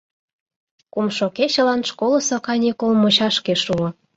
Кумшо 0.93 1.25
кечылан 1.37 1.81
школысо 1.89 2.37
каникул 2.45 2.91
мучашке 3.01 3.53
шуо. 3.63 3.87